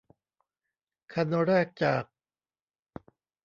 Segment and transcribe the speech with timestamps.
[1.13, 2.03] คันแรกจาก